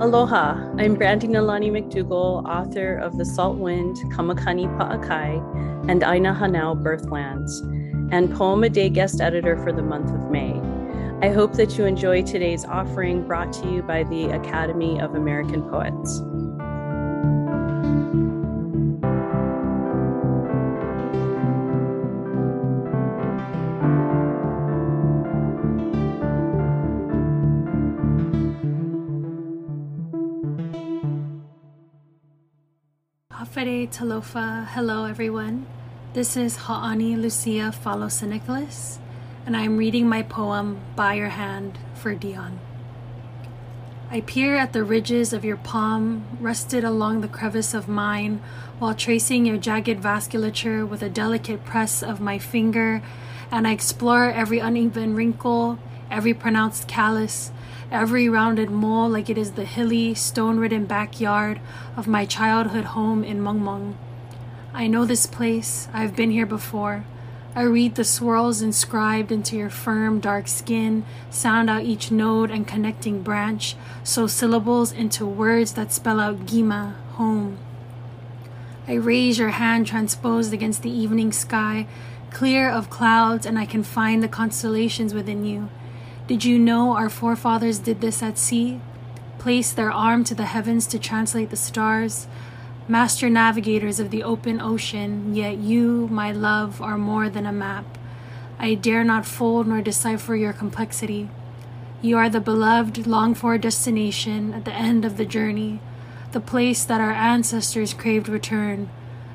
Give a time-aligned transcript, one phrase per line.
[0.00, 6.32] Aloha, I'm Brandy Nalani McDougall, author of The Salt Wind, Ka Makani Pa'akai, and Aina
[6.32, 7.58] Hanau Birthlands,
[8.12, 10.52] and Poem a Day guest editor for the month of May.
[11.20, 15.68] I hope that you enjoy today's offering brought to you by the Academy of American
[15.68, 16.20] Poets.
[33.48, 34.66] Håfa Adai Talofa.
[34.68, 35.66] Hello, everyone.
[36.12, 38.98] This is Ha'ani Lucia Falo San Nicolas,
[39.46, 42.58] and I am reading my poem By Your Hand for Dion.
[44.10, 48.42] I peer at the ridges of your palm, rested along the crevice of mine,
[48.78, 53.02] while tracing your jagged vasculature with a delicate press of my finger,
[53.50, 55.78] and I explore every uneven wrinkle,
[56.10, 57.50] every pronounced callus,
[57.90, 61.60] every rounded mole like it is the hilly, stone ridden backyard
[61.96, 63.96] of my childhood home in Mung
[64.74, 67.04] I know this place, I've been here before.
[67.54, 72.68] I read the swirls inscribed into your firm, dark skin, sound out each node and
[72.68, 77.58] connecting branch, sow syllables into words that spell out Gima, home.
[78.86, 81.88] I raise your hand transposed against the evening sky,
[82.30, 85.68] clear of clouds, and I can find the constellations within you.
[86.28, 88.82] Did you know our forefathers did this at sea?
[89.38, 92.26] Placed their arm to the heavens to translate the stars?
[92.86, 97.96] Master navigators of the open ocean, yet you, my love, are more than a map.
[98.58, 101.30] I dare not fold nor decipher your complexity.
[102.02, 105.80] You are the beloved, longed for destination at the end of the journey,
[106.32, 108.90] the place that our ancestors craved return,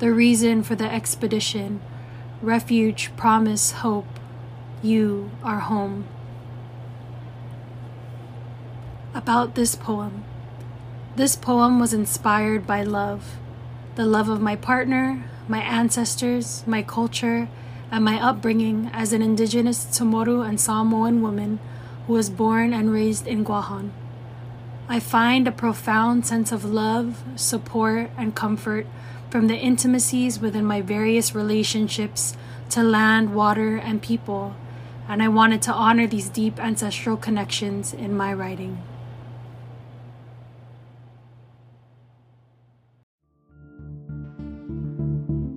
[0.00, 1.80] the reason for the expedition,
[2.42, 4.20] refuge, promise, hope.
[4.82, 6.08] You are home
[9.14, 10.24] about this poem.
[11.14, 13.36] This poem was inspired by love
[13.94, 17.48] the love of my partner, my ancestors, my culture,
[17.92, 21.60] and my upbringing as an indigenous CHamoru and Samoan woman
[22.08, 23.90] who was born and raised in Guahan.
[24.88, 28.88] I find a profound sense of love, support, and comfort
[29.30, 32.36] from the intimacies within my various relationships
[32.70, 34.56] to land, water, and people,
[35.08, 38.82] and I wanted to honor these deep ancestral connections in my writing.